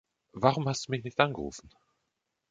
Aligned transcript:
Warum 0.33 0.67
hast 0.67 0.87
du 0.87 0.93
mich 0.93 1.03
nicht 1.03 1.19
angerufen? 1.19 1.69